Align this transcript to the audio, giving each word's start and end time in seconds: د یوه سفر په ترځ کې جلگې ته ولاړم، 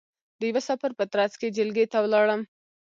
د 0.39 0.41
یوه 0.49 0.61
سفر 0.69 0.91
په 0.99 1.05
ترځ 1.13 1.31
کې 1.39 1.53
جلگې 1.57 1.85
ته 1.91 1.97
ولاړم، 2.01 2.41